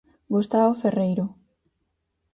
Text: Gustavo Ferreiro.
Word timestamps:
Gustavo 0.35 0.73
Ferreiro. 0.81 1.25